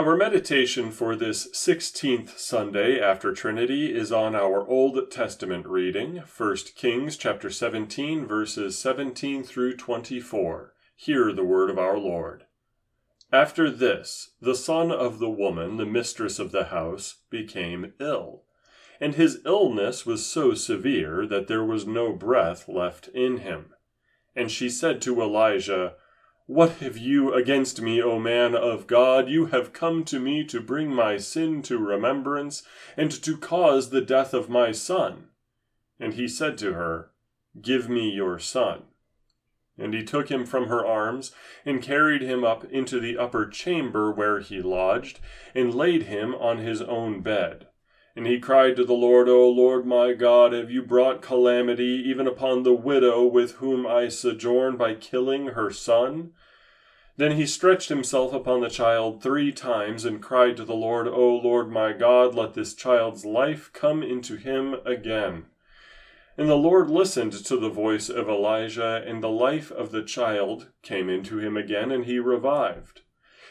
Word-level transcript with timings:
Our 0.00 0.16
meditation 0.16 0.92
for 0.92 1.14
this 1.14 1.48
16th 1.48 2.38
Sunday 2.38 2.98
after 2.98 3.34
Trinity 3.34 3.94
is 3.94 4.10
on 4.10 4.34
our 4.34 4.66
Old 4.66 5.10
Testament 5.10 5.66
reading, 5.66 6.22
1 6.38 6.56
Kings 6.74 7.18
chapter 7.18 7.50
17 7.50 8.26
verses 8.26 8.78
17 8.78 9.44
through 9.44 9.76
24. 9.76 10.72
Hear 10.96 11.34
the 11.34 11.44
word 11.44 11.68
of 11.68 11.78
our 11.78 11.98
Lord. 11.98 12.44
After 13.30 13.70
this, 13.70 14.30
the 14.40 14.54
son 14.54 14.90
of 14.90 15.18
the 15.18 15.28
woman, 15.28 15.76
the 15.76 15.84
mistress 15.84 16.38
of 16.38 16.50
the 16.50 16.64
house, 16.64 17.16
became 17.28 17.92
ill, 18.00 18.44
and 19.02 19.16
his 19.16 19.40
illness 19.44 20.06
was 20.06 20.24
so 20.24 20.54
severe 20.54 21.26
that 21.26 21.46
there 21.46 21.62
was 21.62 21.86
no 21.86 22.14
breath 22.14 22.70
left 22.70 23.08
in 23.08 23.40
him. 23.40 23.74
And 24.34 24.50
she 24.50 24.70
said 24.70 25.02
to 25.02 25.20
Elijah, 25.20 25.92
what 26.50 26.78
have 26.78 26.98
you 26.98 27.32
against 27.32 27.80
me, 27.80 28.02
O 28.02 28.18
man 28.18 28.56
of 28.56 28.88
God? 28.88 29.28
You 29.28 29.46
have 29.46 29.72
come 29.72 30.04
to 30.06 30.18
me 30.18 30.42
to 30.46 30.60
bring 30.60 30.92
my 30.92 31.16
sin 31.16 31.62
to 31.62 31.78
remembrance, 31.78 32.64
and 32.96 33.08
to 33.22 33.36
cause 33.36 33.90
the 33.90 34.00
death 34.00 34.34
of 34.34 34.50
my 34.50 34.72
son. 34.72 35.28
And 36.00 36.14
he 36.14 36.26
said 36.26 36.58
to 36.58 36.72
her, 36.72 37.12
Give 37.62 37.88
me 37.88 38.10
your 38.10 38.40
son. 38.40 38.82
And 39.78 39.94
he 39.94 40.02
took 40.02 40.28
him 40.28 40.44
from 40.44 40.66
her 40.66 40.84
arms, 40.84 41.30
and 41.64 41.80
carried 41.80 42.22
him 42.22 42.42
up 42.42 42.64
into 42.64 42.98
the 42.98 43.16
upper 43.16 43.46
chamber 43.46 44.10
where 44.10 44.40
he 44.40 44.60
lodged, 44.60 45.20
and 45.54 45.72
laid 45.72 46.02
him 46.02 46.34
on 46.34 46.58
his 46.58 46.82
own 46.82 47.20
bed. 47.20 47.68
And 48.16 48.26
he 48.26 48.40
cried 48.40 48.76
to 48.76 48.84
the 48.84 48.92
Lord, 48.92 49.28
O 49.28 49.48
Lord 49.48 49.86
my 49.86 50.12
God, 50.12 50.52
have 50.52 50.70
you 50.70 50.82
brought 50.82 51.22
calamity 51.22 52.02
even 52.06 52.26
upon 52.26 52.62
the 52.62 52.74
widow 52.74 53.24
with 53.24 53.52
whom 53.56 53.86
I 53.86 54.08
sojourn 54.08 54.76
by 54.76 54.94
killing 54.94 55.48
her 55.48 55.70
son? 55.70 56.32
Then 57.16 57.32
he 57.32 57.46
stretched 57.46 57.88
himself 57.88 58.32
upon 58.32 58.60
the 58.62 58.70
child 58.70 59.22
three 59.22 59.52
times 59.52 60.04
and 60.04 60.22
cried 60.22 60.56
to 60.56 60.64
the 60.64 60.74
Lord, 60.74 61.06
O 61.06 61.36
Lord 61.36 61.70
my 61.70 61.92
God, 61.92 62.34
let 62.34 62.54
this 62.54 62.74
child's 62.74 63.24
life 63.24 63.70
come 63.72 64.02
into 64.02 64.36
him 64.36 64.76
again. 64.84 65.44
And 66.38 66.48
the 66.48 66.54
Lord 66.54 66.88
listened 66.88 67.32
to 67.32 67.56
the 67.58 67.68
voice 67.68 68.08
of 68.08 68.28
Elijah, 68.28 69.04
and 69.06 69.22
the 69.22 69.28
life 69.28 69.70
of 69.70 69.90
the 69.90 70.02
child 70.02 70.68
came 70.82 71.10
into 71.10 71.38
him 71.38 71.56
again, 71.56 71.92
and 71.92 72.06
he 72.06 72.18
revived. 72.18 73.02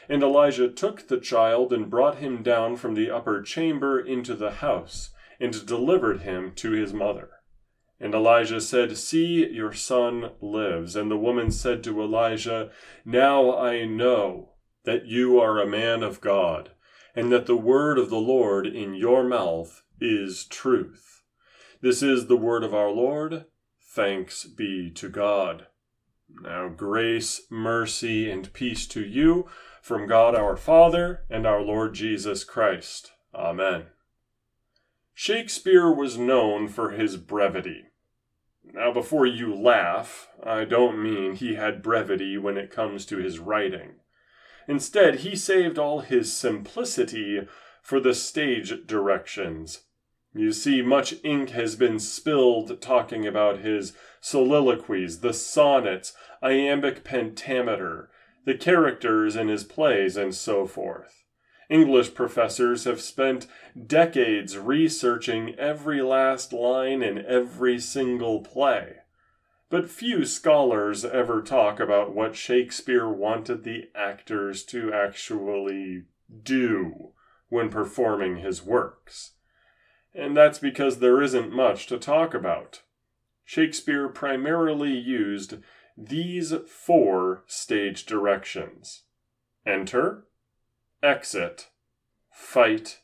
And 0.10 0.24
Elijah 0.24 0.68
took 0.68 1.08
the 1.08 1.20
child 1.20 1.72
and 1.72 1.90
brought 1.90 2.18
him 2.18 2.42
down 2.42 2.76
from 2.78 2.96
the 2.96 3.12
upper 3.12 3.44
chamber 3.44 4.00
into 4.00 4.34
the 4.34 4.52
house, 4.52 5.12
and 5.40 5.66
delivered 5.68 6.22
him 6.22 6.52
to 6.56 6.72
his 6.72 6.92
mother. 6.92 7.30
And 8.00 8.16
Elijah 8.16 8.60
said, 8.60 8.98
See, 8.98 9.48
your 9.48 9.74
son 9.74 10.32
lives. 10.42 10.96
And 10.96 11.12
the 11.12 11.18
woman 11.18 11.52
said 11.52 11.84
to 11.84 12.02
Elijah, 12.02 12.72
Now 13.06 13.56
I 13.56 13.86
know 13.86 14.54
that 14.84 15.06
you 15.06 15.40
are 15.40 15.60
a 15.60 15.68
man 15.68 16.02
of 16.02 16.22
God, 16.22 16.72
and 17.16 17.32
that 17.32 17.46
the 17.46 17.58
word 17.58 18.00
of 18.00 18.10
the 18.10 18.18
Lord 18.18 18.66
in 18.66 18.96
your 18.96 19.24
mouth 19.24 19.84
is 20.02 20.46
truth. 20.46 21.22
This 21.82 22.02
is 22.02 22.28
the 22.28 22.38
word 22.38 22.64
of 22.64 22.74
our 22.74 22.90
Lord. 22.90 23.46
Thanks 23.94 24.46
be 24.46 24.90
to 24.92 25.10
God. 25.10 25.68
Now, 26.42 26.70
grace, 26.70 27.42
mercy, 27.50 28.30
and 28.30 28.52
peace 28.54 28.88
to 28.88 29.04
you 29.04 29.48
from 29.82 30.08
God 30.08 30.36
our 30.36 30.56
Father 30.56 31.26
and 31.30 31.46
our 31.46 31.62
Lord 31.62 31.94
Jesus 31.94 32.44
Christ. 32.44 33.12
Amen. 33.34 33.88
Shakespeare 35.14 35.92
was 35.92 36.18
known 36.18 36.68
for 36.68 36.92
his 36.92 37.18
brevity. 37.18 37.84
Now, 38.74 38.94
before 38.94 39.26
you 39.26 39.54
laugh, 39.54 40.30
I 40.44 40.64
don't 40.64 41.02
mean 41.02 41.34
he 41.36 41.56
had 41.56 41.82
brevity 41.82 42.38
when 42.38 42.58
it 42.58 42.72
comes 42.72 43.06
to 43.08 43.18
his 43.18 43.40
writing. 43.40 43.96
Instead, 44.68 45.22
he 45.22 45.36
saved 45.36 45.80
all 45.80 46.02
his 46.02 46.32
simplicity 46.32 47.48
for 47.82 48.00
the 48.00 48.14
stage 48.14 48.86
directions. 48.86 49.82
You 50.34 50.52
see, 50.52 50.84
much 50.84 51.16
ink 51.24 51.50
has 51.50 51.76
been 51.76 52.00
spilled 52.00 52.80
talking 52.82 53.26
about 53.26 53.60
his 53.60 53.94
soliloquies, 54.22 55.22
the 55.22 55.34
sonnets, 55.34 56.14
iambic 56.44 57.04
pentameter, 57.04 58.12
the 58.50 58.58
characters 58.58 59.36
in 59.36 59.48
his 59.48 59.64
plays, 59.64 60.18
and 60.18 60.34
so 60.34 60.66
forth. 60.66 61.24
English 61.70 62.16
professors 62.16 62.86
have 62.86 63.00
spent 63.00 63.46
decades 63.86 64.58
researching 64.58 65.54
every 65.60 66.02
last 66.02 66.52
line 66.52 67.04
in 67.04 67.24
every 67.28 67.78
single 67.78 68.40
play. 68.42 68.96
But 69.70 69.88
few 69.88 70.26
scholars 70.26 71.06
ever 71.06 71.44
talk 71.44 71.80
about 71.80 72.16
what 72.16 72.36
Shakespeare 72.36 73.08
wanted 73.08 73.64
the 73.64 73.92
actors 73.94 74.64
to 74.64 74.92
actually 74.92 76.06
do 76.42 77.12
when 77.50 77.70
performing 77.70 78.38
his 78.38 78.64
works. 78.64 79.34
And 80.12 80.36
that's 80.36 80.58
because 80.58 80.98
there 80.98 81.22
isn't 81.22 81.54
much 81.54 81.86
to 81.86 82.00
talk 82.00 82.34
about. 82.34 82.82
Shakespeare 83.46 84.08
primarily 84.08 84.98
used 84.98 85.58
these 86.02 86.54
four 86.66 87.44
stage 87.46 88.06
directions 88.06 89.04
enter, 89.66 90.26
exit, 91.04 91.70
fight, 92.32 93.02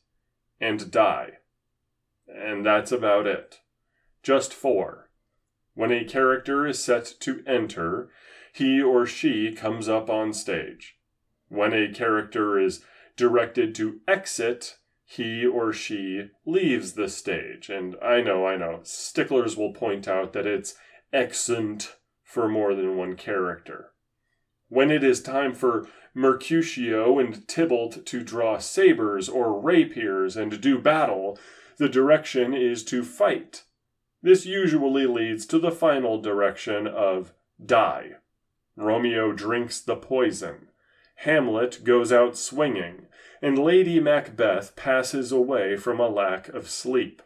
and 0.62 0.90
die. 0.92 1.32
And 2.28 2.66
that's 2.66 2.94
about 2.94 3.28
it. 3.28 3.60
Just 4.24 4.54
four. 4.54 5.10
When 5.74 5.92
a 5.92 6.06
character 6.06 6.66
is 6.66 6.82
set 6.82 7.16
to 7.20 7.44
enter, 7.46 8.10
he 8.54 8.82
or 8.82 9.06
she 9.06 9.52
comes 9.52 9.90
up 9.90 10.10
on 10.10 10.34
stage. 10.34 10.98
When 11.50 11.74
a 11.74 11.92
character 11.92 12.58
is 12.58 12.84
directed 13.18 13.76
to 13.76 14.00
exit, 14.08 14.78
he 15.04 15.46
or 15.46 15.74
she 15.74 16.30
leaves 16.46 16.94
the 16.94 17.10
stage. 17.10 17.70
And 17.70 17.98
I 18.02 18.22
know, 18.22 18.48
I 18.48 18.56
know, 18.56 18.80
sticklers 18.84 19.58
will 19.58 19.74
point 19.74 20.08
out 20.08 20.32
that 20.32 20.48
it's 20.48 20.76
exeunt 21.12 21.98
for 22.26 22.50
more 22.50 22.76
than 22.76 22.98
one 22.98 23.16
character. 23.16 23.92
When 24.68 24.92
it 24.92 25.04
is 25.04 25.22
time 25.22 25.54
for 25.54 25.88
Mercutio 26.14 27.20
and 27.20 27.48
Tybalt 27.48 28.06
to 28.06 28.24
draw 28.24 28.58
sabers 28.58 29.30
or 29.30 29.58
rapiers 29.58 30.36
and 30.36 30.60
do 30.60 30.80
battle, 30.80 31.38
the 31.78 31.88
direction 31.88 32.54
is 32.54 32.84
to 32.86 33.04
fight. 33.04 33.64
This 34.22 34.46
usually 34.46 35.06
leads 35.06 35.46
to 35.46 35.60
the 35.60 35.72
final 35.72 36.20
direction 36.20 36.88
of 36.88 37.32
die. 37.64 38.14
Romeo 38.76 39.32
drinks 39.32 39.80
the 39.80 39.96
poison. 39.96 40.70
Hamlet 41.20 41.84
goes 41.84 42.12
out 42.12 42.36
swinging, 42.36 43.06
and 43.42 43.58
Lady 43.58 44.00
Macbeth 44.00 44.76
passes 44.76 45.32
away 45.32 45.78
from 45.78 46.00
a 46.00 46.10
lack 46.10 46.50
of 46.50 46.70
sleep. 46.70 47.22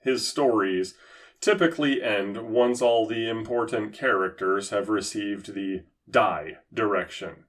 His 0.00 0.26
stories 0.26 0.94
typically 1.40 2.02
end 2.02 2.50
once 2.50 2.80
all 2.80 3.06
the 3.06 3.28
important 3.28 3.92
characters 3.92 4.70
have 4.70 4.88
received 4.88 5.54
the 5.54 5.84
die 6.10 6.58
direction. 6.72 7.44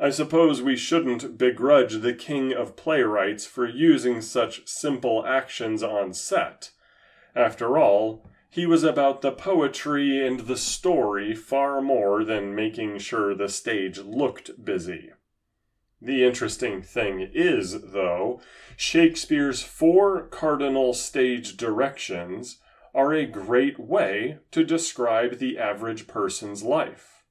I 0.00 0.10
suppose 0.10 0.62
we 0.62 0.76
shouldn't 0.76 1.38
begrudge 1.38 2.00
the 2.00 2.14
king 2.14 2.52
of 2.52 2.76
playwrights 2.76 3.46
for 3.46 3.66
using 3.66 4.20
such 4.20 4.68
simple 4.68 5.26
actions 5.26 5.82
on 5.82 6.14
set. 6.14 6.70
After 7.34 7.76
all, 7.76 8.24
he 8.48 8.64
was 8.64 8.84
about 8.84 9.22
the 9.22 9.32
poetry 9.32 10.24
and 10.26 10.40
the 10.40 10.56
story 10.56 11.34
far 11.34 11.82
more 11.82 12.24
than 12.24 12.54
making 12.54 12.98
sure 12.98 13.34
the 13.34 13.48
stage 13.48 13.98
looked 13.98 14.64
busy. 14.64 15.10
The 16.00 16.24
interesting 16.24 16.80
thing 16.80 17.28
is, 17.34 17.92
though, 17.92 18.40
Shakespeare's 18.76 19.62
four 19.62 20.22
cardinal 20.28 20.94
stage 20.94 21.56
directions 21.56 22.58
are 22.94 23.12
a 23.12 23.26
great 23.26 23.78
way 23.78 24.38
to 24.50 24.64
describe 24.64 25.38
the 25.38 25.58
average 25.58 26.06
person's 26.06 26.62
life. 26.62 27.24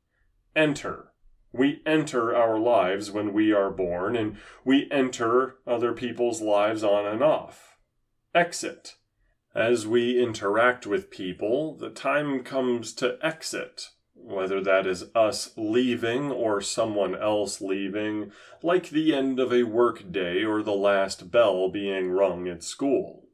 Enter, 0.55 1.11
we 1.51 1.81
enter 1.85 2.35
our 2.35 2.59
lives 2.59 3.09
when 3.09 3.33
we 3.33 3.51
are 3.51 3.71
born, 3.71 4.15
and 4.15 4.37
we 4.63 4.87
enter 4.91 5.55
other 5.65 5.93
people's 5.93 6.41
lives 6.41 6.83
on 6.83 7.05
and 7.05 7.23
off. 7.23 7.77
Exit. 8.35 8.95
As 9.55 9.87
we 9.87 10.21
interact 10.21 10.85
with 10.85 11.09
people, 11.09 11.75
the 11.75 11.89
time 11.89 12.43
comes 12.43 12.93
to 12.93 13.17
exit, 13.23 13.89
whether 14.13 14.61
that 14.61 14.85
is 14.85 15.05
us 15.15 15.51
leaving 15.57 16.31
or 16.31 16.61
someone 16.61 17.15
else 17.15 17.59
leaving, 17.59 18.31
like 18.61 18.89
the 18.89 19.15
end 19.15 19.39
of 19.39 19.51
a 19.51 19.63
work 19.63 20.11
day 20.11 20.43
or 20.43 20.61
the 20.61 20.73
last 20.73 21.31
bell 21.31 21.69
being 21.69 22.11
rung 22.11 22.47
at 22.47 22.63
school. 22.63 23.29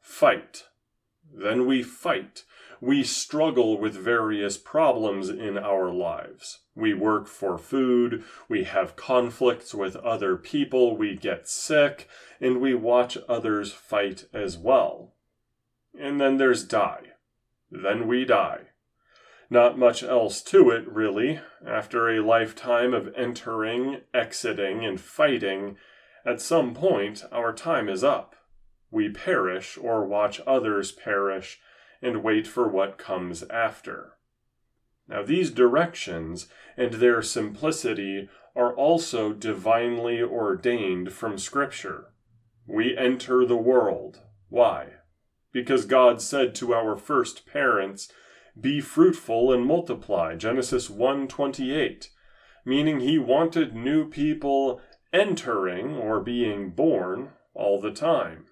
Fight. 0.00 0.64
Then 1.32 1.66
we 1.66 1.82
fight 1.82 2.44
we 2.80 3.02
struggle 3.02 3.78
with 3.78 3.94
various 3.94 4.58
problems 4.58 5.28
in 5.28 5.56
our 5.56 5.90
lives. 5.90 6.60
We 6.74 6.92
work 6.92 7.26
for 7.26 7.56
food, 7.56 8.22
we 8.48 8.64
have 8.64 8.96
conflicts 8.96 9.74
with 9.74 9.96
other 9.96 10.36
people, 10.36 10.96
we 10.96 11.16
get 11.16 11.48
sick, 11.48 12.08
and 12.40 12.60
we 12.60 12.74
watch 12.74 13.16
others 13.28 13.72
fight 13.72 14.26
as 14.32 14.58
well. 14.58 15.14
And 15.98 16.20
then 16.20 16.36
there's 16.36 16.64
die. 16.64 17.12
Then 17.70 18.06
we 18.06 18.24
die. 18.24 18.68
Not 19.48 19.78
much 19.78 20.02
else 20.02 20.42
to 20.42 20.70
it, 20.70 20.86
really. 20.88 21.40
After 21.66 22.10
a 22.10 22.24
lifetime 22.24 22.92
of 22.92 23.14
entering, 23.16 24.02
exiting, 24.12 24.84
and 24.84 25.00
fighting, 25.00 25.76
at 26.24 26.40
some 26.40 26.74
point 26.74 27.24
our 27.32 27.52
time 27.52 27.88
is 27.88 28.04
up. 28.04 28.35
We 28.90 29.08
perish 29.08 29.76
or 29.76 30.06
watch 30.06 30.40
others 30.46 30.92
perish 30.92 31.60
and 32.00 32.22
wait 32.22 32.46
for 32.46 32.68
what 32.68 32.98
comes 32.98 33.42
after. 33.44 34.12
Now, 35.08 35.22
these 35.22 35.50
directions 35.50 36.48
and 36.76 36.94
their 36.94 37.22
simplicity 37.22 38.28
are 38.54 38.74
also 38.74 39.32
divinely 39.32 40.22
ordained 40.22 41.12
from 41.12 41.38
Scripture. 41.38 42.12
We 42.66 42.96
enter 42.96 43.44
the 43.44 43.56
world. 43.56 44.22
Why? 44.48 44.94
Because 45.52 45.84
God 45.84 46.20
said 46.20 46.54
to 46.56 46.74
our 46.74 46.96
first 46.96 47.46
parents, 47.46 48.12
"Be 48.60 48.80
fruitful 48.80 49.52
and 49.52 49.64
multiply." 49.64 50.34
Genesis 50.34 50.90
1:28, 50.90 52.10
meaning 52.64 53.00
he 53.00 53.18
wanted 53.18 53.74
new 53.74 54.08
people 54.08 54.80
entering 55.12 55.96
or 55.96 56.20
being 56.20 56.70
born 56.70 57.32
all 57.54 57.80
the 57.80 57.92
time. 57.92 58.45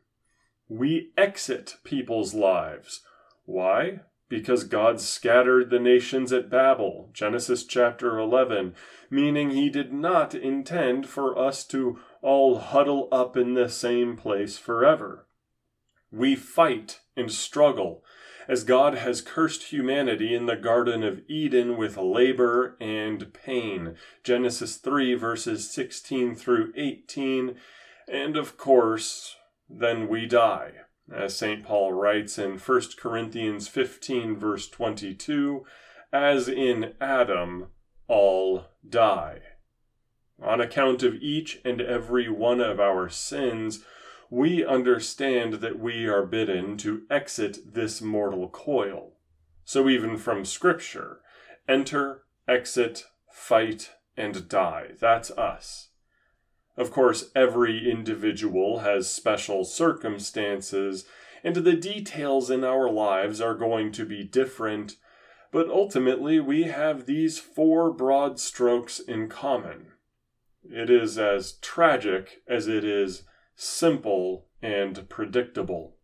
We 0.77 1.13
exit 1.17 1.77
people's 1.85 2.35
lives. 2.35 3.03
Why? 3.45 4.01
because 4.35 4.65
God 4.65 5.01
scattered 5.01 5.71
the 5.71 5.79
nations 5.79 6.33
at 6.33 6.51
Babel, 6.51 7.11
Genesis 7.13 7.65
chapter 7.65 8.19
11, 8.19 8.75
meaning 9.09 9.51
he 9.51 9.71
did 9.71 9.93
not 9.93 10.35
intend 10.35 11.07
for 11.07 11.39
us 11.39 11.65
to 11.67 12.01
all 12.23 12.59
huddle 12.59 13.09
up 13.13 13.37
in 13.37 13.55
the 13.55 13.69
same 13.69 14.17
place 14.17 14.59
forever. 14.59 15.29
We 16.11 16.35
fight 16.35 17.01
and 17.17 17.31
struggle 17.31 18.03
as 18.49 18.65
God 18.65 18.97
has 18.97 19.21
cursed 19.21 19.65
humanity 19.65 20.35
in 20.35 20.47
the 20.47 20.57
Garden 20.57 21.03
of 21.03 21.23
Eden 21.29 21.77
with 21.77 21.97
labor 21.97 22.77
and 22.81 23.33
pain. 23.33 23.95
Genesis 24.23 24.77
3 24.79 25.15
verses 25.15 25.71
16 25.71 26.35
through 26.35 26.73
18. 26.77 27.55
And 28.09 28.37
of 28.37 28.57
course, 28.57 29.37
then 29.69 30.09
we 30.09 30.27
die 30.27 30.73
as 31.13 31.37
St. 31.37 31.65
Paul 31.65 31.93
writes 31.93 32.39
in 32.39 32.59
1 32.59 32.83
Corinthians 32.99 33.69
15, 33.69 34.37
verse 34.37 34.69
22, 34.69 35.65
as 36.13 36.49
in 36.49 36.95
Adam 37.01 37.69
all 38.09 38.67
die. 38.89 39.41
On 40.43 40.61
account 40.61 41.03
of 41.03 41.15
each 41.15 41.61
and 41.65 41.81
every 41.81 42.29
one 42.29 42.61
of 42.61 42.81
our 42.81 43.09
sins, 43.09 43.85
we 44.31 44.65
understand 44.65 45.55
that 45.55 45.79
we 45.79 46.07
are 46.07 46.27
bidden 46.27 46.77
to 46.79 47.03
exit 47.11 47.75
this 47.75 48.01
mortal 48.01 48.49
coil. 48.49 49.13
So, 49.65 49.89
even 49.89 50.17
from 50.17 50.45
Scripture, 50.45 51.21
enter, 51.69 52.25
exit, 52.49 53.05
fight, 53.31 53.93
and 54.17 54.49
die. 54.49 54.89
That's 54.99 55.31
us. 55.31 55.91
Of 56.77 56.91
course, 56.91 57.31
every 57.35 57.89
individual 57.91 58.81
has 58.81 59.09
special 59.09 59.65
circumstances, 59.65 61.05
and 61.45 61.57
the 61.57 61.75
details 61.75 62.51
in 62.51 62.65
our 62.65 62.91
lives 62.91 63.41
are 63.41 63.55
going 63.55 63.93
to 63.93 64.05
be 64.05 64.25
different, 64.25 64.97
but 65.53 65.69
ultimately 65.69 66.41
we 66.41 66.65
have 66.65 67.07
these 67.07 67.39
four 67.39 67.93
broad 67.93 68.41
strokes 68.41 68.99
in 68.99 69.29
common. 69.29 69.93
It 70.65 70.91
is 70.91 71.17
as 71.19 71.53
tragic 71.61 72.43
as 72.49 72.67
it 72.67 72.85
is 72.85 73.23
simple 73.55 74.49
and 74.61 75.09
predictable. 75.09 75.97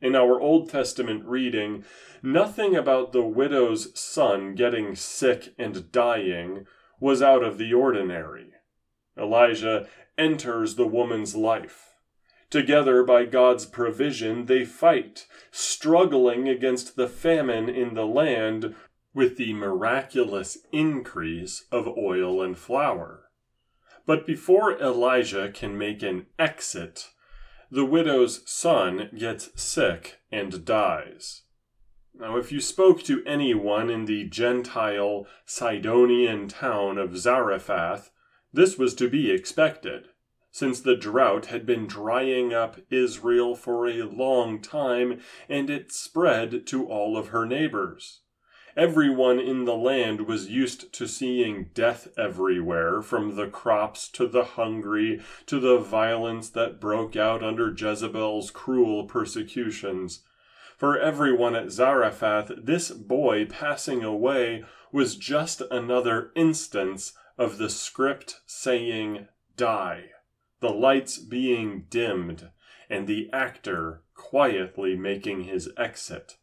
In 0.00 0.14
our 0.14 0.40
Old 0.40 0.70
Testament 0.70 1.24
reading, 1.26 1.84
nothing 2.22 2.74
about 2.74 3.12
the 3.12 3.22
widow's 3.22 3.98
son 3.98 4.54
getting 4.54 4.94
sick 4.94 5.54
and 5.58 5.90
dying 5.92 6.66
was 7.00 7.20
out 7.20 7.42
of 7.42 7.58
the 7.58 7.74
ordinary. 7.74 8.52
Elijah 9.18 9.86
enters 10.18 10.74
the 10.74 10.86
woman's 10.86 11.34
life. 11.34 11.94
Together, 12.50 13.02
by 13.02 13.24
God's 13.24 13.66
provision, 13.66 14.46
they 14.46 14.64
fight, 14.64 15.26
struggling 15.50 16.48
against 16.48 16.96
the 16.96 17.08
famine 17.08 17.68
in 17.68 17.94
the 17.94 18.06
land 18.06 18.74
with 19.12 19.36
the 19.36 19.52
miraculous 19.52 20.58
increase 20.72 21.64
of 21.72 21.88
oil 21.98 22.42
and 22.42 22.56
flour. 22.58 23.30
But 24.06 24.26
before 24.26 24.78
Elijah 24.80 25.50
can 25.52 25.78
make 25.78 26.02
an 26.02 26.26
exit, 26.38 27.10
the 27.70 27.84
widow's 27.84 28.48
son 28.48 29.10
gets 29.16 29.50
sick 29.60 30.20
and 30.30 30.64
dies. 30.64 31.42
Now, 32.14 32.36
if 32.36 32.52
you 32.52 32.60
spoke 32.60 33.02
to 33.04 33.24
anyone 33.26 33.90
in 33.90 34.04
the 34.04 34.24
Gentile 34.24 35.26
Sidonian 35.44 36.46
town 36.46 36.98
of 36.98 37.18
Zarephath, 37.18 38.10
this 38.54 38.78
was 38.78 38.94
to 38.94 39.08
be 39.08 39.32
expected, 39.32 40.08
since 40.52 40.80
the 40.80 40.94
drought 40.94 41.46
had 41.46 41.66
been 41.66 41.88
drying 41.88 42.54
up 42.54 42.78
Israel 42.88 43.56
for 43.56 43.88
a 43.88 44.04
long 44.04 44.62
time 44.62 45.20
and 45.48 45.68
it 45.68 45.90
spread 45.90 46.64
to 46.64 46.86
all 46.86 47.16
of 47.16 47.28
her 47.28 47.44
neighbors. 47.44 48.20
Everyone 48.76 49.40
in 49.40 49.64
the 49.64 49.76
land 49.76 50.28
was 50.28 50.48
used 50.48 50.92
to 50.92 51.08
seeing 51.08 51.70
death 51.74 52.08
everywhere, 52.16 53.02
from 53.02 53.34
the 53.34 53.48
crops 53.48 54.08
to 54.10 54.28
the 54.28 54.44
hungry 54.44 55.20
to 55.46 55.58
the 55.58 55.78
violence 55.78 56.48
that 56.50 56.80
broke 56.80 57.16
out 57.16 57.42
under 57.42 57.72
Jezebel's 57.72 58.52
cruel 58.52 59.04
persecutions. 59.04 60.20
For 60.76 60.98
everyone 60.98 61.56
at 61.56 61.70
Zarephath, 61.70 62.52
this 62.56 62.90
boy 62.90 63.46
passing 63.46 64.04
away 64.04 64.64
was 64.92 65.16
just 65.16 65.60
another 65.72 66.30
instance 66.36 67.14
of 67.36 67.58
the 67.58 67.70
script 67.70 68.40
saying 68.46 69.26
die, 69.56 70.10
the 70.60 70.70
lights 70.70 71.18
being 71.18 71.86
dimmed, 71.90 72.50
and 72.88 73.06
the 73.06 73.28
actor 73.32 74.02
quietly 74.14 74.96
making 74.96 75.44
his 75.44 75.70
exit. 75.76 76.36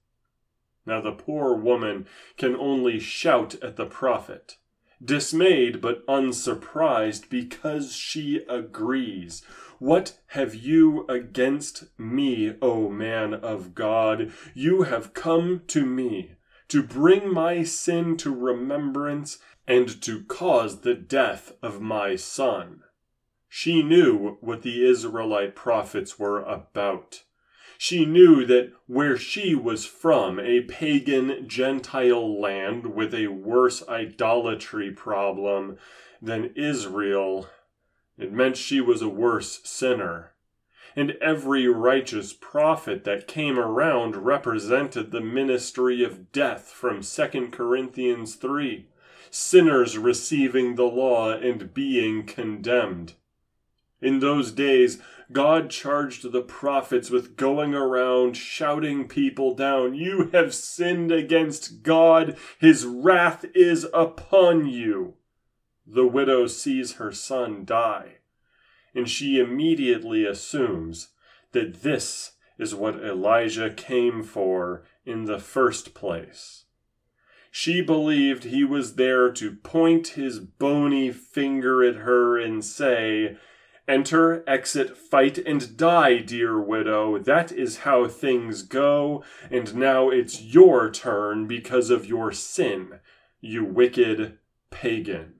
Now 0.85 1.01
the 1.01 1.11
poor 1.11 1.55
woman 1.55 2.07
can 2.37 2.55
only 2.55 2.99
shout 2.99 3.55
at 3.63 3.75
the 3.75 3.85
prophet, 3.85 4.57
dismayed 5.03 5.81
but 5.81 6.03
unsurprised 6.07 7.29
because 7.29 7.95
she 7.95 8.43
agrees. 8.49 9.43
What 9.79 10.19
have 10.27 10.53
you 10.53 11.05
against 11.07 11.85
me, 11.97 12.55
O 12.61 12.89
man 12.89 13.33
of 13.33 13.73
God? 13.73 14.31
You 14.53 14.83
have 14.83 15.13
come 15.13 15.63
to 15.67 15.85
me 15.85 16.35
to 16.67 16.83
bring 16.83 17.33
my 17.33 17.63
sin 17.63 18.15
to 18.15 18.33
remembrance 18.33 19.39
and 19.67 20.01
to 20.01 20.23
cause 20.23 20.81
the 20.81 20.95
death 20.95 21.53
of 21.61 21.81
my 21.81 22.15
son. 22.15 22.81
She 23.47 23.83
knew 23.83 24.37
what 24.41 24.61
the 24.61 24.85
Israelite 24.85 25.55
prophets 25.55 26.17
were 26.17 26.41
about. 26.41 27.23
She 27.77 28.05
knew 28.05 28.45
that 28.45 28.71
where 28.87 29.17
she 29.17 29.55
was 29.55 29.85
from, 29.85 30.39
a 30.39 30.61
pagan 30.61 31.47
Gentile 31.47 32.39
land 32.39 32.93
with 32.93 33.13
a 33.13 33.27
worse 33.27 33.81
idolatry 33.89 34.91
problem 34.91 35.77
than 36.21 36.53
Israel, 36.55 37.49
it 38.17 38.31
meant 38.31 38.55
she 38.55 38.79
was 38.79 39.01
a 39.01 39.09
worse 39.09 39.61
sinner. 39.63 40.33
And 40.95 41.11
every 41.21 41.67
righteous 41.67 42.33
prophet 42.33 43.03
that 43.05 43.27
came 43.27 43.57
around 43.57 44.15
represented 44.15 45.11
the 45.11 45.21
ministry 45.21 46.03
of 46.03 46.31
death 46.31 46.69
from 46.69 47.01
2 47.01 47.49
Corinthians 47.51 48.35
3 48.35 48.87
sinners 49.31 49.97
receiving 49.97 50.75
the 50.75 50.83
law 50.83 51.31
and 51.31 51.73
being 51.73 52.25
condemned. 52.25 53.13
In 54.01 54.19
those 54.19 54.51
days, 54.51 55.01
God 55.31 55.69
charged 55.69 56.31
the 56.31 56.41
prophets 56.41 57.09
with 57.09 57.37
going 57.37 57.73
around 57.73 58.35
shouting 58.35 59.07
people 59.07 59.55
down, 59.55 59.93
You 59.93 60.29
have 60.33 60.53
sinned 60.53 61.11
against 61.11 61.83
God, 61.83 62.37
his 62.59 62.85
wrath 62.85 63.45
is 63.55 63.87
upon 63.93 64.67
you. 64.67 65.15
The 65.87 66.07
widow 66.07 66.47
sees 66.47 66.93
her 66.93 67.11
son 67.11 67.63
die, 67.63 68.17
and 68.93 69.09
she 69.09 69.39
immediately 69.39 70.25
assumes 70.25 71.09
that 71.53 71.81
this 71.81 72.33
is 72.57 72.75
what 72.75 73.03
Elijah 73.03 73.69
came 73.69 74.23
for 74.23 74.83
in 75.05 75.25
the 75.25 75.39
first 75.39 75.93
place. 75.93 76.65
She 77.53 77.81
believed 77.81 78.45
he 78.45 78.63
was 78.63 78.95
there 78.95 79.29
to 79.33 79.51
point 79.51 80.09
his 80.09 80.39
bony 80.39 81.11
finger 81.11 81.83
at 81.83 81.97
her 81.97 82.39
and 82.39 82.63
say, 82.63 83.37
Enter, 83.89 84.41
exit, 84.47 84.95
fight, 84.95 85.37
and 85.37 85.75
die, 85.75 86.19
dear 86.19 86.61
widow. 86.61 87.19
That 87.19 87.51
is 87.51 87.79
how 87.79 88.07
things 88.07 88.63
go, 88.63 89.21
and 89.49 89.75
now 89.75 90.09
it's 90.09 90.41
your 90.41 90.89
turn 90.89 91.45
because 91.45 91.89
of 91.89 92.05
your 92.05 92.31
sin, 92.31 92.99
you 93.41 93.65
wicked 93.65 94.37
pagan. 94.69 95.33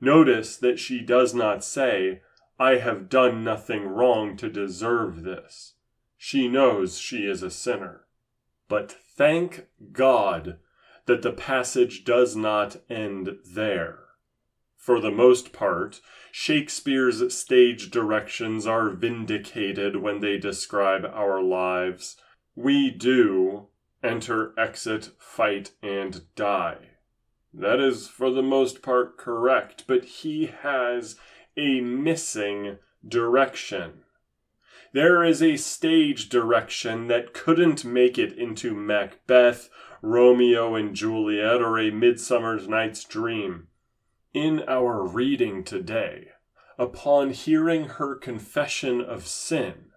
Notice 0.00 0.56
that 0.56 0.80
she 0.80 1.00
does 1.00 1.32
not 1.32 1.62
say, 1.62 2.22
I 2.58 2.78
have 2.78 3.08
done 3.08 3.44
nothing 3.44 3.86
wrong 3.86 4.36
to 4.38 4.50
deserve 4.50 5.22
this. 5.22 5.74
She 6.18 6.48
knows 6.48 6.98
she 6.98 7.26
is 7.26 7.44
a 7.44 7.50
sinner. 7.50 8.06
But 8.66 8.90
thank 8.90 9.66
God 9.92 10.58
that 11.06 11.22
the 11.22 11.32
passage 11.32 12.04
does 12.04 12.36
not 12.36 12.76
end 12.88 13.38
there. 13.44 13.98
For 14.76 15.00
the 15.00 15.10
most 15.10 15.52
part, 15.52 16.00
Shakespeare's 16.32 17.34
stage 17.34 17.90
directions 17.90 18.66
are 18.66 18.88
vindicated 18.88 19.96
when 19.96 20.20
they 20.20 20.38
describe 20.38 21.04
our 21.04 21.42
lives. 21.42 22.16
We 22.54 22.90
do 22.90 23.68
enter, 24.02 24.54
exit, 24.58 25.10
fight, 25.18 25.72
and 25.82 26.22
die. 26.34 26.78
That 27.52 27.80
is 27.80 28.08
for 28.08 28.30
the 28.30 28.42
most 28.42 28.80
part 28.80 29.18
correct, 29.18 29.84
but 29.86 30.04
he 30.04 30.46
has 30.46 31.16
a 31.56 31.80
missing 31.80 32.78
direction. 33.06 34.04
There 34.92 35.22
is 35.22 35.42
a 35.42 35.56
stage 35.56 36.28
direction 36.28 37.06
that 37.08 37.32
couldn't 37.32 37.84
make 37.84 38.18
it 38.18 38.32
into 38.32 38.74
Macbeth, 38.74 39.68
Romeo 40.02 40.74
and 40.74 40.94
Juliet, 40.94 41.60
or 41.60 41.78
A 41.78 41.90
Midsummer 41.90 42.58
Night's 42.58 43.04
Dream. 43.04 43.68
In 44.32 44.62
our 44.66 45.06
reading 45.06 45.62
today, 45.62 46.28
upon 46.78 47.30
hearing 47.30 47.84
her 47.84 48.14
confession 48.14 49.02
of 49.02 49.26
sin, 49.26 49.90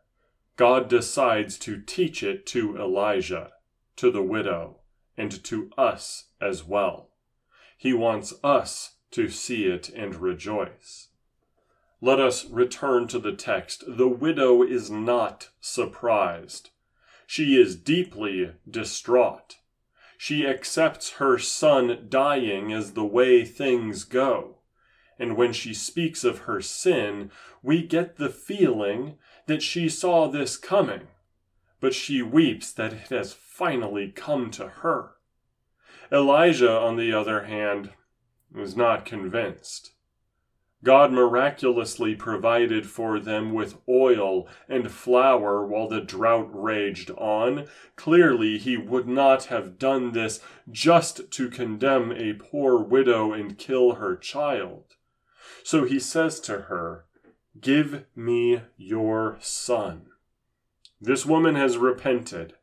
God 0.57 0.89
decides 0.89 1.57
to 1.59 1.81
teach 1.81 2.21
it 2.21 2.45
to 2.47 2.77
Elijah, 2.77 3.51
to 3.95 4.11
the 4.11 4.21
widow, 4.21 4.81
and 5.15 5.43
to 5.45 5.69
us 5.77 6.25
as 6.41 6.65
well. 6.65 7.11
He 7.77 7.93
wants 7.93 8.33
us 8.43 8.95
to 9.11 9.29
see 9.29 9.65
it 9.65 9.89
and 9.89 10.15
rejoice. 10.15 11.09
Let 12.01 12.19
us 12.19 12.45
return 12.45 13.07
to 13.07 13.19
the 13.19 13.31
text. 13.31 13.85
The 13.87 14.09
widow 14.09 14.63
is 14.63 14.91
not 14.91 15.49
surprised. 15.61 16.71
She 17.25 17.55
is 17.55 17.77
deeply 17.77 18.51
distraught. 18.69 19.59
She 20.17 20.45
accepts 20.45 21.13
her 21.13 21.37
son 21.37 22.07
dying 22.09 22.71
as 22.71 22.93
the 22.93 23.05
way 23.05 23.43
things 23.43 24.03
go. 24.03 24.57
And 25.19 25.37
when 25.37 25.53
she 25.53 25.73
speaks 25.73 26.23
of 26.23 26.39
her 26.39 26.61
sin, 26.61 27.31
we 27.61 27.83
get 27.83 28.17
the 28.17 28.29
feeling 28.29 29.17
that 29.47 29.61
she 29.61 29.89
saw 29.89 30.27
this 30.27 30.57
coming, 30.57 31.07
but 31.79 31.93
she 31.93 32.21
weeps 32.21 32.71
that 32.73 32.93
it 32.93 33.07
has 33.09 33.33
finally 33.33 34.11
come 34.11 34.51
to 34.51 34.67
her. 34.67 35.11
Elijah, 36.11 36.71
on 36.71 36.95
the 36.95 37.13
other 37.13 37.43
hand, 37.45 37.91
was 38.53 38.75
not 38.75 39.05
convinced. 39.05 39.92
God 40.83 41.13
miraculously 41.13 42.13
provided 42.13 42.85
for 42.85 43.17
them 43.17 43.53
with 43.53 43.77
oil 43.87 44.47
and 44.67 44.91
flour 44.91 45.65
while 45.65 45.87
the 45.87 46.01
drought 46.01 46.49
raged 46.51 47.09
on. 47.11 47.67
Clearly, 47.95 48.57
he 48.57 48.75
would 48.75 49.07
not 49.07 49.45
have 49.45 49.79
done 49.79 50.11
this 50.11 50.41
just 50.69 51.31
to 51.31 51.49
condemn 51.49 52.11
a 52.11 52.33
poor 52.33 52.77
widow 52.77 53.31
and 53.31 53.57
kill 53.57 53.93
her 53.93 54.17
child. 54.17 54.83
So 55.63 55.85
he 55.85 55.99
says 55.99 56.41
to 56.41 56.63
her, 56.63 57.05
Give 57.59 58.03
me 58.15 58.61
your 58.75 59.37
son. 59.39 60.07
This 60.99 61.25
woman 61.25 61.55
has 61.55 61.77
repented. 61.77 62.55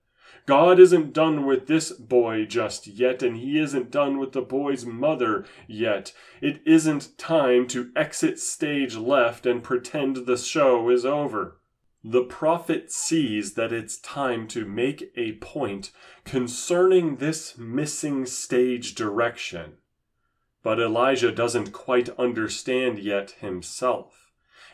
God 0.50 0.80
isn't 0.80 1.12
done 1.12 1.46
with 1.46 1.68
this 1.68 1.92
boy 1.92 2.44
just 2.44 2.88
yet, 2.88 3.22
and 3.22 3.36
he 3.36 3.56
isn't 3.56 3.92
done 3.92 4.18
with 4.18 4.32
the 4.32 4.42
boy's 4.42 4.84
mother 4.84 5.46
yet. 5.68 6.12
It 6.40 6.60
isn't 6.66 7.16
time 7.16 7.68
to 7.68 7.92
exit 7.94 8.40
stage 8.40 8.96
left 8.96 9.46
and 9.46 9.62
pretend 9.62 10.26
the 10.26 10.36
show 10.36 10.90
is 10.90 11.06
over. 11.06 11.60
The 12.02 12.24
prophet 12.24 12.90
sees 12.90 13.54
that 13.54 13.72
it's 13.72 14.00
time 14.00 14.48
to 14.48 14.64
make 14.64 15.12
a 15.14 15.34
point 15.34 15.92
concerning 16.24 17.18
this 17.18 17.56
missing 17.56 18.26
stage 18.26 18.96
direction. 18.96 19.74
But 20.64 20.80
Elijah 20.80 21.30
doesn't 21.30 21.70
quite 21.70 22.08
understand 22.18 22.98
yet 22.98 23.36
himself 23.38 24.29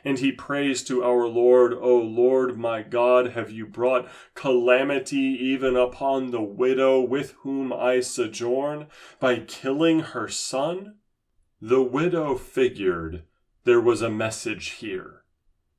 and 0.07 0.21
he 0.21 0.31
prays 0.31 0.85
to 0.85 1.03
our 1.03 1.27
Lord, 1.27 1.75
O 1.75 1.99
Lord 1.99 2.57
my 2.57 2.81
God, 2.81 3.33
have 3.33 3.51
you 3.51 3.67
brought 3.67 4.09
calamity 4.35 5.17
even 5.17 5.75
upon 5.75 6.31
the 6.31 6.41
widow 6.41 7.01
with 7.01 7.33
whom 7.41 7.73
I 7.73 7.99
sojourn 7.99 8.87
by 9.19 9.41
killing 9.41 9.99
her 9.99 10.29
son? 10.29 10.99
The 11.61 11.83
widow 11.83 12.37
figured 12.37 13.25
there 13.65 13.81
was 13.81 14.01
a 14.01 14.09
message 14.09 14.75
here, 14.75 15.25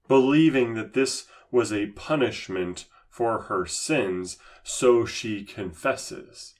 believing 0.09 0.73
that 0.73 0.93
this 0.93 1.27
was 1.49 1.71
a 1.71 1.87
punishment 1.87 2.83
for 3.09 3.43
her 3.43 3.65
sins, 3.65 4.37
so 4.61 5.05
she 5.05 5.45
confesses. 5.45 6.53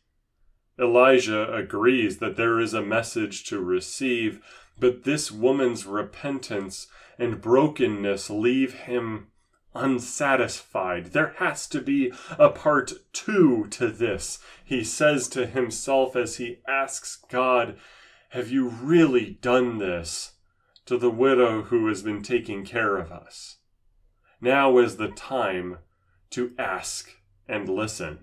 Elijah 0.79 1.53
agrees 1.53 2.19
that 2.19 2.37
there 2.37 2.61
is 2.61 2.73
a 2.73 2.81
message 2.81 3.43
to 3.47 3.59
receive, 3.59 4.39
but 4.79 5.03
this 5.03 5.33
woman's 5.33 5.85
repentance 5.85 6.87
and 7.17 7.41
brokenness 7.41 8.29
leave 8.29 8.73
him 8.73 9.27
unsatisfied. 9.73 11.07
There 11.07 11.35
has 11.37 11.67
to 11.67 11.81
be 11.81 12.11
a 12.37 12.49
part 12.49 12.93
two 13.13 13.67
to 13.71 13.89
this, 13.89 14.39
he 14.63 14.83
says 14.83 15.27
to 15.29 15.45
himself 15.45 16.15
as 16.15 16.37
he 16.37 16.59
asks 16.67 17.17
God, 17.29 17.77
Have 18.29 18.49
you 18.49 18.69
really 18.69 19.37
done 19.41 19.77
this 19.77 20.33
to 20.85 20.97
the 20.97 21.11
widow 21.11 21.63
who 21.63 21.87
has 21.87 22.01
been 22.01 22.23
taking 22.23 22.65
care 22.65 22.97
of 22.97 23.11
us? 23.11 23.57
Now 24.41 24.77
is 24.77 24.97
the 24.97 25.09
time 25.09 25.79
to 26.31 26.53
ask 26.57 27.11
and 27.47 27.69
listen. 27.69 28.19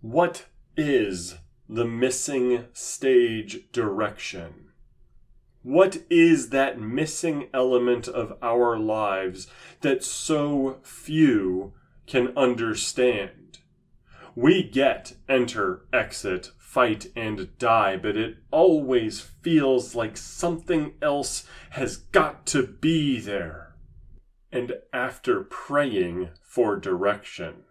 What 0.00 0.46
is 0.76 1.36
the 1.68 1.84
missing 1.84 2.66
stage 2.72 3.70
direction? 3.72 4.71
What 5.62 5.98
is 6.10 6.48
that 6.48 6.80
missing 6.80 7.48
element 7.54 8.08
of 8.08 8.36
our 8.42 8.76
lives 8.76 9.46
that 9.80 10.02
so 10.02 10.80
few 10.82 11.72
can 12.06 12.36
understand? 12.36 13.58
We 14.34 14.62
get 14.62 15.14
enter, 15.28 15.82
exit, 15.92 16.50
fight, 16.58 17.12
and 17.14 17.56
die, 17.58 17.96
but 17.96 18.16
it 18.16 18.38
always 18.50 19.20
feels 19.20 19.94
like 19.94 20.16
something 20.16 20.94
else 21.00 21.46
has 21.70 21.96
got 21.96 22.44
to 22.46 22.66
be 22.66 23.20
there. 23.20 23.76
And 24.50 24.74
after 24.92 25.44
praying 25.44 26.30
for 26.42 26.76
direction, 26.76 27.64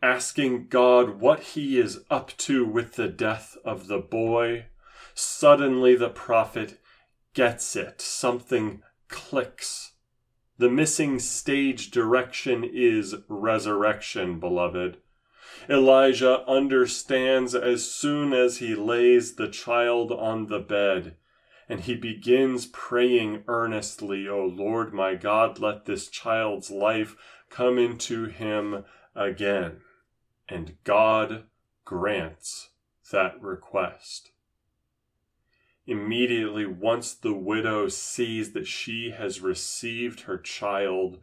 asking 0.00 0.68
God 0.68 1.20
what 1.20 1.40
he 1.40 1.78
is 1.78 2.00
up 2.10 2.36
to 2.38 2.64
with 2.64 2.94
the 2.94 3.08
death 3.08 3.58
of 3.64 3.88
the 3.88 3.98
boy, 3.98 4.66
suddenly 5.14 5.94
the 5.94 6.10
prophet 6.10 6.78
gets 7.34 7.76
it. 7.76 8.00
Something 8.00 8.82
clicks. 9.08 9.92
The 10.56 10.70
missing 10.70 11.18
stage 11.18 11.90
direction 11.90 12.64
is 12.64 13.16
resurrection, 13.28 14.38
beloved. 14.38 14.98
Elijah 15.68 16.44
understands 16.46 17.54
as 17.54 17.90
soon 17.90 18.32
as 18.32 18.58
he 18.58 18.74
lays 18.74 19.34
the 19.34 19.48
child 19.48 20.12
on 20.12 20.46
the 20.46 20.60
bed, 20.60 21.16
and 21.68 21.80
he 21.80 21.94
begins 21.94 22.66
praying 22.66 23.44
earnestly, 23.48 24.28
O 24.28 24.44
Lord 24.44 24.92
my 24.92 25.14
God, 25.14 25.58
let 25.58 25.86
this 25.86 26.08
child's 26.08 26.70
life 26.70 27.16
come 27.50 27.78
into 27.78 28.26
him 28.26 28.84
again. 29.14 29.80
And 30.48 30.76
God 30.84 31.44
grants 31.84 32.70
that 33.10 33.40
request. 33.40 34.30
Immediately, 35.86 36.64
once 36.64 37.12
the 37.12 37.34
widow 37.34 37.88
sees 37.88 38.52
that 38.52 38.66
she 38.66 39.10
has 39.10 39.40
received 39.40 40.20
her 40.20 40.38
child, 40.38 41.18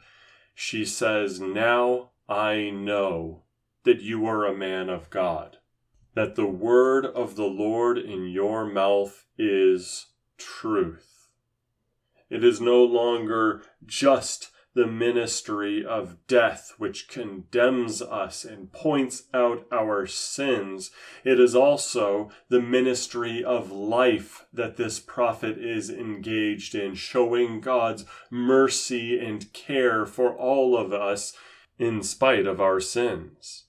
she 0.53 0.85
says, 0.85 1.39
Now 1.39 2.11
I 2.29 2.69
know 2.69 3.43
that 3.83 4.01
you 4.01 4.27
are 4.27 4.45
a 4.45 4.55
man 4.55 4.89
of 4.89 5.09
God, 5.09 5.57
that 6.13 6.35
the 6.35 6.45
word 6.45 7.05
of 7.05 7.35
the 7.35 7.45
Lord 7.45 7.97
in 7.97 8.27
your 8.27 8.65
mouth 8.65 9.25
is 9.37 10.07
truth. 10.37 11.29
It 12.29 12.43
is 12.43 12.61
no 12.61 12.83
longer 12.83 13.63
just 13.85 14.50
the 14.73 14.87
ministry 14.87 15.85
of 15.85 16.15
death, 16.27 16.73
which 16.77 17.09
condemns 17.09 18.01
us 18.01 18.45
and 18.45 18.71
points 18.71 19.23
out 19.33 19.65
our 19.71 20.07
sins. 20.07 20.91
It 21.25 21.39
is 21.39 21.55
also 21.55 22.31
the 22.49 22.61
ministry 22.61 23.43
of 23.43 23.71
life 23.71 24.45
that 24.53 24.77
this 24.77 24.99
prophet 24.99 25.57
is 25.57 25.89
engaged 25.89 26.73
in, 26.73 26.95
showing 26.95 27.59
God's 27.59 28.05
mercy 28.29 29.19
and 29.19 29.51
care 29.51 30.05
for 30.05 30.33
all 30.33 30.77
of 30.77 30.93
us 30.93 31.33
in 31.77 32.01
spite 32.01 32.45
of 32.45 32.61
our 32.61 32.79
sins. 32.79 33.65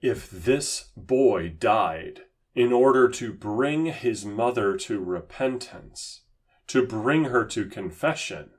If 0.00 0.30
this 0.30 0.90
boy 0.96 1.48
died 1.48 2.20
in 2.54 2.72
order 2.72 3.08
to 3.08 3.32
bring 3.32 3.86
his 3.86 4.24
mother 4.24 4.76
to 4.76 5.00
repentance, 5.00 6.20
to 6.68 6.86
bring 6.86 7.24
her 7.24 7.44
to 7.46 7.66
confession, 7.66 8.50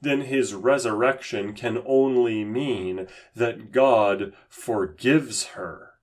then 0.00 0.22
his 0.22 0.54
resurrection 0.54 1.54
can 1.54 1.82
only 1.86 2.44
mean 2.44 3.06
that 3.34 3.72
God 3.72 4.32
forgives 4.48 5.46
her. 5.48 5.94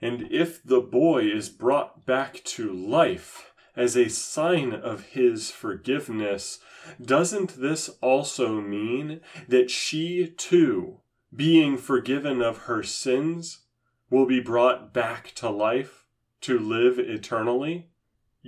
And 0.00 0.30
if 0.30 0.62
the 0.62 0.80
boy 0.80 1.24
is 1.24 1.48
brought 1.48 2.06
back 2.06 2.42
to 2.44 2.72
life 2.72 3.52
as 3.74 3.96
a 3.96 4.08
sign 4.08 4.72
of 4.72 5.08
his 5.08 5.50
forgiveness, 5.50 6.60
doesn't 7.02 7.60
this 7.60 7.90
also 8.00 8.60
mean 8.60 9.20
that 9.48 9.70
she 9.70 10.32
too, 10.36 11.00
being 11.34 11.76
forgiven 11.76 12.40
of 12.40 12.58
her 12.64 12.82
sins, 12.82 13.60
will 14.08 14.26
be 14.26 14.40
brought 14.40 14.92
back 14.92 15.32
to 15.34 15.50
life 15.50 16.06
to 16.42 16.58
live 16.58 16.98
eternally? 16.98 17.88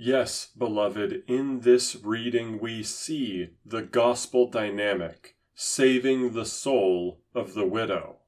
Yes, 0.01 0.47
beloved, 0.57 1.23
in 1.27 1.59
this 1.59 1.97
reading 2.01 2.59
we 2.61 2.83
see 2.83 3.49
the 3.65 3.81
gospel 3.81 4.49
dynamic 4.49 5.35
saving 5.55 6.31
the 6.31 6.45
soul 6.45 7.19
of 7.35 7.53
the 7.53 7.65
widow. 7.65 8.19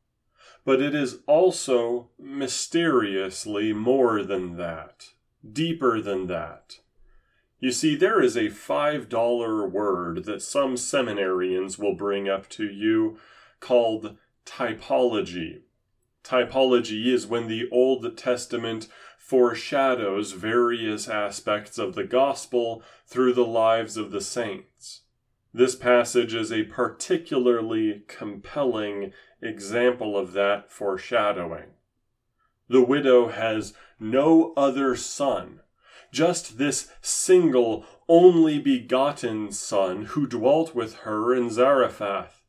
But 0.65 0.81
it 0.81 0.93
is 0.93 1.19
also 1.27 2.09
mysteriously 2.19 3.71
more 3.71 4.21
than 4.21 4.57
that, 4.57 5.11
deeper 5.49 6.01
than 6.01 6.27
that. 6.27 6.79
You 7.61 7.71
see, 7.71 7.95
there 7.95 8.21
is 8.21 8.35
a 8.35 8.49
$5 8.49 9.71
word 9.71 10.25
that 10.25 10.41
some 10.41 10.75
seminarians 10.75 11.79
will 11.79 11.95
bring 11.95 12.27
up 12.27 12.49
to 12.49 12.65
you 12.65 13.17
called 13.61 14.17
typology. 14.45 15.61
Typology 16.23 17.07
is 17.07 17.27
when 17.27 17.47
the 17.47 17.69
Old 17.71 18.17
Testament 18.17 18.87
foreshadows 19.17 20.33
various 20.33 21.07
aspects 21.07 21.77
of 21.77 21.95
the 21.95 22.03
gospel 22.03 22.83
through 23.05 23.33
the 23.33 23.45
lives 23.45 23.97
of 23.97 24.11
the 24.11 24.21
saints. 24.21 25.01
This 25.53 25.75
passage 25.75 26.33
is 26.33 26.51
a 26.51 26.63
particularly 26.63 28.03
compelling 28.07 29.13
example 29.41 30.17
of 30.17 30.33
that 30.33 30.71
foreshadowing. 30.71 31.71
The 32.69 32.83
widow 32.83 33.27
has 33.27 33.73
no 33.99 34.53
other 34.55 34.95
son, 34.95 35.59
just 36.11 36.57
this 36.57 36.91
single, 37.01 37.85
only 38.07 38.59
begotten 38.59 39.51
son 39.51 40.05
who 40.05 40.25
dwelt 40.25 40.73
with 40.73 40.99
her 40.99 41.33
in 41.33 41.49
Zarephath. 41.49 42.40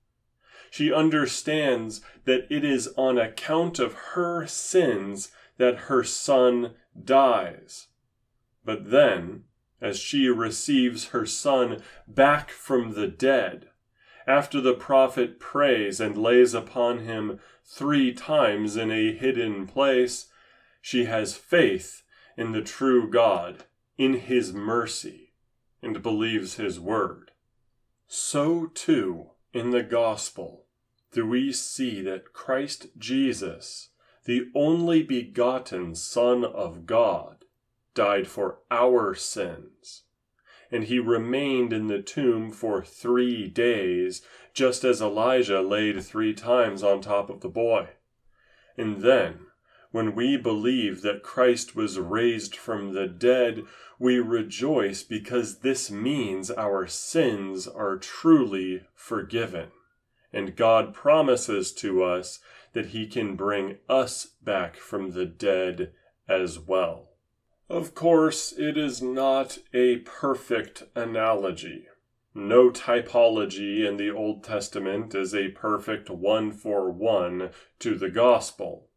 She 0.73 0.91
understands 0.91 2.01
that 2.25 2.47
it 2.49 2.65
is 2.65 2.89
on 2.97 3.19
account 3.19 3.79
of 3.79 3.93
her 3.93 4.47
sins 4.47 5.31
that 5.59 5.81
her 5.81 6.03
son 6.03 6.77
dies. 6.99 7.89
But 8.65 8.91
then, 8.91 9.45
as 9.83 9.99
she 9.99 10.29
receives 10.29 11.09
her 11.09 11.27
son 11.27 11.83
back 12.09 12.49
from 12.49 12.95
the 12.95 13.07
dead, 13.07 13.69
after 14.27 14.63
the 14.63 14.73
prophet 14.73 15.39
prays 15.39 16.01
and 16.01 16.17
lays 16.17 16.55
upon 16.55 17.01
him 17.01 17.39
three 17.67 18.15
times 18.15 18.75
in 18.75 18.91
a 18.91 19.15
hidden 19.15 19.67
place, 19.67 20.31
she 20.81 21.05
has 21.05 21.37
faith 21.37 22.03
in 22.35 22.53
the 22.53 22.63
true 22.63 23.11
God, 23.11 23.65
in 23.99 24.15
his 24.15 24.55
mercy, 24.55 25.35
and 25.83 26.03
believes 26.03 26.55
his 26.55 26.81
word. 26.81 27.33
So 28.07 28.69
too, 28.69 29.33
in 29.53 29.71
the 29.71 29.83
gospel, 29.83 30.62
do 31.13 31.27
we 31.27 31.53
see 31.53 32.01
that 32.03 32.33
Christ 32.33 32.87
Jesus, 32.97 33.91
the 34.25 34.51
only 34.55 35.03
begotten 35.03 35.95
Son 35.95 36.43
of 36.43 36.87
God, 36.87 37.45
died 37.95 38.27
for 38.27 38.61
our 38.71 39.15
sins. 39.15 40.05
And 40.71 40.85
he 40.85 40.99
remained 40.99 41.73
in 41.73 41.89
the 41.89 42.01
tomb 42.01 42.51
for 42.51 42.83
three 42.83 43.47
days, 43.47 44.23
just 44.55 44.85
as 44.85 45.03
Elijah 45.03 45.61
laid 45.61 46.03
three 46.03 46.33
times 46.33 46.83
on 46.83 47.03
top 47.03 47.29
of 47.29 47.43
the 47.43 47.51
boy. 47.51 47.89
And 48.79 49.03
then, 49.03 49.41
when 49.91 50.15
we 50.15 50.39
believe 50.39 51.03
that 51.03 51.23
Christ 51.23 51.77
was 51.77 51.99
raised 51.99 52.57
from 52.57 52.95
the 52.95 53.07
dead, 53.07 53.65
we 53.99 54.19
rejoice 54.19 55.03
because 55.03 55.59
this 55.59 55.91
means 55.91 56.51
our 56.51 56.87
sins 56.87 57.69
are 57.69 57.99
truly 57.99 58.85
forgiven. 58.95 59.69
And 60.33 60.57
God 60.57 60.95
promises 60.95 61.73
to 61.75 62.03
us 62.03 62.41
that 62.73 62.87
He 62.87 63.07
can 63.07 63.37
bring 63.37 63.79
us 63.89 64.27
back 64.43 64.77
from 64.77 65.11
the 65.11 65.27
dead 65.27 65.93
as 66.29 66.59
well. 66.59 67.11
Of 67.69 67.95
course, 67.95 68.53
it 68.53 68.77
is 68.77 69.03
not 69.03 69.59
a 69.73 69.99
perfect 69.99 70.85
analogy. 70.95 71.87
No 72.35 72.71
typology 72.71 73.87
in 73.87 73.99
the 73.99 74.11
Old 74.11 74.43
Testament 74.43 75.15
is 75.15 75.35
a 75.35 75.49
perfect 75.49 76.09
one 76.09 76.53
for 76.53 76.91
one 76.91 77.51
to 77.79 77.95
the 77.95 78.09
gospel. 78.09 78.89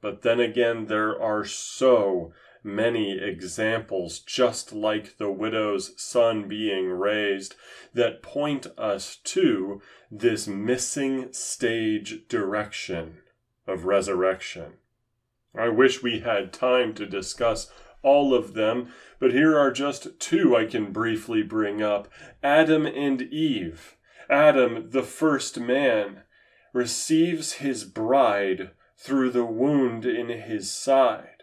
But 0.00 0.22
then 0.22 0.40
again, 0.40 0.86
there 0.86 1.20
are 1.20 1.44
so 1.44 2.32
many 2.62 3.18
examples, 3.18 4.18
just 4.18 4.72
like 4.72 5.16
the 5.16 5.30
widow's 5.30 6.00
son 6.00 6.48
being 6.48 6.88
raised, 6.88 7.54
that 7.94 8.22
point 8.22 8.66
us 8.76 9.16
to 9.24 9.80
this 10.10 10.46
missing 10.46 11.32
stage 11.32 12.26
direction 12.28 13.18
of 13.66 13.84
resurrection. 13.84 14.74
I 15.54 15.68
wish 15.68 16.02
we 16.02 16.20
had 16.20 16.52
time 16.52 16.94
to 16.94 17.06
discuss 17.06 17.70
all 18.02 18.34
of 18.34 18.54
them, 18.54 18.92
but 19.18 19.32
here 19.32 19.58
are 19.58 19.72
just 19.72 20.18
two 20.20 20.56
I 20.56 20.66
can 20.66 20.92
briefly 20.92 21.42
bring 21.42 21.82
up 21.82 22.08
Adam 22.42 22.86
and 22.86 23.22
Eve. 23.22 23.96
Adam, 24.30 24.90
the 24.90 25.02
first 25.02 25.58
man, 25.58 26.22
receives 26.72 27.54
his 27.54 27.84
bride 27.84 28.70
through 28.96 29.30
the 29.30 29.44
wound 29.44 30.04
in 30.04 30.28
his 30.28 30.70
side, 30.70 31.37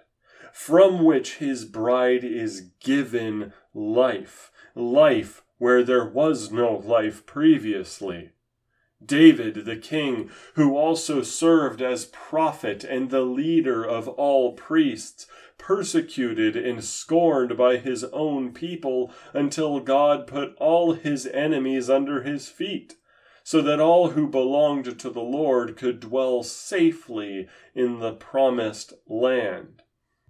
from 0.55 1.03
which 1.03 1.35
his 1.39 1.65
bride 1.65 2.23
is 2.23 2.69
given 2.79 3.51
life, 3.73 4.53
life 4.73 5.43
where 5.57 5.83
there 5.83 6.05
was 6.05 6.49
no 6.49 6.77
life 6.77 7.25
previously. 7.25 8.29
David 9.05 9.65
the 9.65 9.75
king, 9.75 10.29
who 10.53 10.77
also 10.77 11.21
served 11.21 11.81
as 11.81 12.05
prophet 12.05 12.85
and 12.85 13.09
the 13.09 13.23
leader 13.23 13.83
of 13.83 14.07
all 14.07 14.53
priests, 14.53 15.27
persecuted 15.57 16.55
and 16.55 16.81
scorned 16.85 17.57
by 17.57 17.75
his 17.75 18.05
own 18.05 18.53
people 18.53 19.11
until 19.33 19.81
God 19.81 20.25
put 20.25 20.55
all 20.55 20.93
his 20.93 21.27
enemies 21.27 21.89
under 21.89 22.23
his 22.23 22.47
feet, 22.47 22.95
so 23.43 23.61
that 23.61 23.81
all 23.81 24.11
who 24.11 24.25
belonged 24.25 24.97
to 24.99 25.09
the 25.09 25.19
Lord 25.19 25.75
could 25.75 25.99
dwell 25.99 26.43
safely 26.43 27.49
in 27.75 27.99
the 27.99 28.13
promised 28.13 28.93
land. 29.05 29.81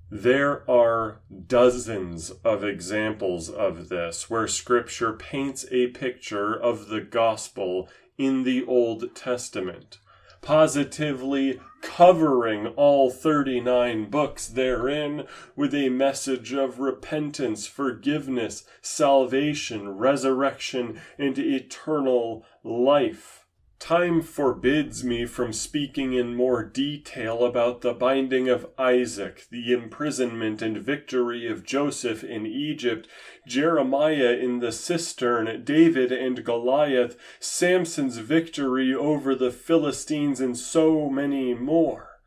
There 0.10 0.70
are 0.70 1.20
dozens 1.48 2.32
of 2.44 2.64
examples 2.64 3.50
of 3.50 3.90
this 3.90 4.30
where 4.30 4.48
Scripture 4.48 5.14
paints 5.14 5.66
a 5.72 5.88
picture 5.88 6.54
of 6.54 6.88
the 6.90 7.02
gospel 7.02 7.90
in 8.18 8.44
the 8.44 8.66
Old 8.66 9.16
Testament 9.16 9.98
positively 10.46 11.60
covering 11.82 12.68
all 12.68 13.10
39 13.10 14.12
books 14.12 14.48
therein 14.48 15.26
with 15.56 15.74
a 15.74 15.90
message 15.90 16.54
of 16.54 16.80
repentance, 16.80 17.66
forgiveness, 17.66 18.64
salvation, 18.80 19.90
resurrection, 19.90 21.02
and 21.18 21.40
eternal 21.40 22.46
life. 22.64 23.45
Time 23.80 24.22
forbids 24.22 25.04
me 25.04 25.26
from 25.26 25.54
speaking 25.54 26.14
in 26.14 26.34
more 26.34 26.64
detail 26.64 27.46
about 27.46 27.82
the 27.82 27.94
binding 27.94 28.50
of 28.50 28.68
Isaac, 28.80 29.46
the 29.52 29.72
imprisonment 29.74 30.62
and 30.62 30.78
victory 30.78 31.48
of 31.48 31.64
Joseph 31.64 32.24
in 32.24 32.48
Egypt, 32.48 33.08
Jeremiah 33.46 34.32
in 34.32 34.60
the 34.60 34.72
cistern, 34.72 35.64
David 35.64 36.12
and 36.12 36.44
Goliath, 36.44 37.16
Samson's 37.40 38.18
victory 38.18 38.94
over 38.94 39.36
the 39.36 39.52
Philistines, 39.52 40.40
and 40.40 40.58
so 40.58 41.10
many 41.10 41.54
more. 41.54 42.22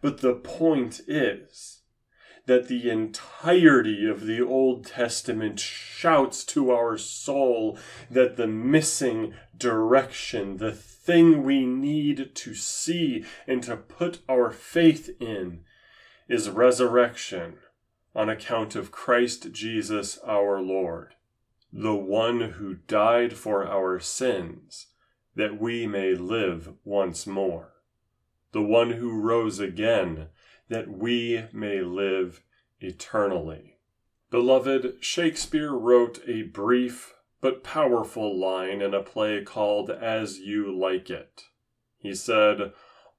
But 0.00 0.22
the 0.22 0.34
point 0.34 1.02
is, 1.06 1.82
that 2.46 2.68
the 2.68 2.90
entirety 2.90 4.04
of 4.08 4.26
the 4.26 4.40
Old 4.40 4.84
Testament 4.86 5.60
shouts 5.60 6.44
to 6.44 6.70
our 6.72 6.98
soul 6.98 7.78
that 8.10 8.36
the 8.36 8.48
missing 8.48 9.34
direction, 9.56 10.56
the 10.56 10.72
thing 11.02 11.42
we 11.42 11.66
need 11.66 12.34
to 12.34 12.54
see 12.54 13.24
and 13.46 13.62
to 13.64 13.76
put 13.76 14.20
our 14.28 14.50
faith 14.50 15.10
in, 15.20 15.64
is 16.28 16.48
resurrection 16.48 17.58
on 18.14 18.28
account 18.28 18.76
of 18.76 18.92
Christ 18.92 19.52
Jesus 19.52 20.18
our 20.26 20.60
Lord, 20.60 21.14
the 21.72 21.94
one 21.94 22.40
who 22.52 22.74
died 22.74 23.32
for 23.32 23.66
our 23.66 23.98
sins 23.98 24.88
that 25.34 25.60
we 25.60 25.86
may 25.86 26.14
live 26.14 26.74
once 26.84 27.26
more, 27.26 27.72
the 28.52 28.62
one 28.62 28.92
who 28.92 29.20
rose 29.20 29.58
again 29.58 30.28
that 30.68 30.88
we 30.90 31.44
may 31.52 31.80
live 31.80 32.42
eternally. 32.80 33.78
Beloved, 34.30 34.96
Shakespeare 35.00 35.72
wrote 35.72 36.20
a 36.26 36.42
brief 36.42 37.14
but 37.42 37.64
powerful 37.64 38.38
line 38.38 38.80
in 38.80 38.94
a 38.94 39.02
play 39.02 39.42
called 39.42 39.90
As 39.90 40.38
You 40.38 40.74
Like 40.74 41.10
It. 41.10 41.42
He 41.98 42.14
said, 42.14 42.72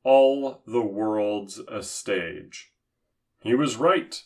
All 0.04 0.64
the 0.66 0.82
world's 0.82 1.60
a 1.68 1.84
stage. 1.84 2.72
He 3.42 3.54
was 3.54 3.76
right. 3.76 4.24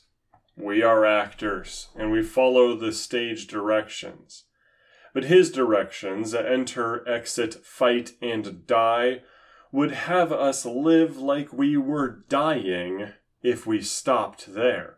We 0.55 0.83
are 0.83 1.03
actors, 1.03 1.89
and 1.95 2.11
we 2.11 2.21
follow 2.21 2.75
the 2.75 2.91
stage 2.91 3.47
directions. 3.47 4.45
But 5.13 5.25
his 5.25 5.51
directions, 5.51 6.35
enter, 6.35 7.07
exit, 7.09 7.55
fight, 7.65 8.11
and 8.21 8.67
die, 8.67 9.23
would 9.71 9.91
have 9.91 10.31
us 10.31 10.63
live 10.63 11.17
like 11.17 11.51
we 11.51 11.75
were 11.75 12.23
dying 12.29 13.13
if 13.41 13.65
we 13.65 13.81
stopped 13.81 14.53
there. 14.53 14.96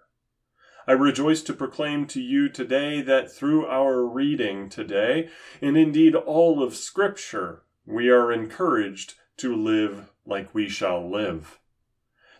I 0.89 0.93
rejoice 0.93 1.43
to 1.43 1.53
proclaim 1.53 2.07
to 2.07 2.19
you 2.19 2.49
today 2.49 2.99
that 3.03 3.31
through 3.31 3.67
our 3.67 4.03
reading 4.03 4.69
today, 4.69 5.29
and 5.61 5.77
indeed 5.77 6.15
all 6.15 6.63
of 6.63 6.73
Scripture, 6.73 7.61
we 7.85 8.09
are 8.09 8.31
encouraged 8.31 9.13
to 9.37 9.55
live 9.55 10.11
like 10.25 10.55
we 10.55 10.67
shall 10.67 11.07
live. 11.07 11.59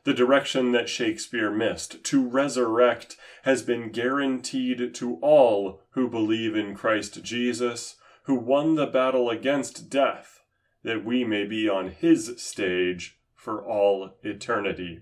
The 0.04 0.16
direction 0.16 0.72
that 0.72 0.90
Shakespeare 0.90 1.52
missed, 1.52 2.04
to 2.06 2.28
resurrect, 2.28 3.18
has 3.44 3.62
been 3.62 3.92
guaranteed 3.92 4.96
to 4.96 5.20
all 5.22 5.84
who 5.92 6.10
believe 6.10 6.56
in 6.56 6.74
Christ 6.74 7.24
Jesus, 7.24 7.98
who 8.24 8.34
won 8.34 8.74
the 8.74 8.88
battle 8.88 9.30
against 9.30 9.92
death, 9.92 10.42
that 10.82 11.06
we 11.06 11.24
may 11.24 11.46
be 11.46 11.70
on 11.70 11.90
his 11.90 12.34
stage 12.42 13.20
for 13.36 13.64
all 13.64 14.16
eternity. 14.24 15.02